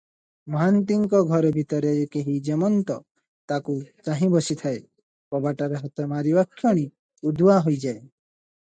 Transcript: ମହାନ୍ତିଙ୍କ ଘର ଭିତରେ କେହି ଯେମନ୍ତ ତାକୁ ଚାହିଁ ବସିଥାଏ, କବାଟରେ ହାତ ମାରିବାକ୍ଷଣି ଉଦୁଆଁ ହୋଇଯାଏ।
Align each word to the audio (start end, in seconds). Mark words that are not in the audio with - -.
ମହାନ୍ତିଙ୍କ 0.53 1.19
ଘର 1.31 1.51
ଭିତରେ 1.57 1.91
କେହି 2.15 2.37
ଯେମନ୍ତ 2.47 2.97
ତାକୁ 3.53 3.77
ଚାହିଁ 4.09 4.31
ବସିଥାଏ, 4.37 4.83
କବାଟରେ 5.37 5.85
ହାତ 5.87 6.11
ମାରିବାକ୍ଷଣି 6.17 6.91
ଉଦୁଆଁ 7.33 7.65
ହୋଇଯାଏ। 7.69 7.97